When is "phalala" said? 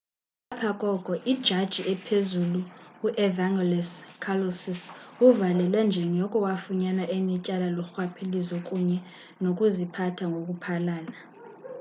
10.63-11.15